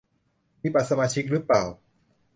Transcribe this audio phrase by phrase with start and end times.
[0.61, 1.63] มีบัตรสมาชิกรึเปล่า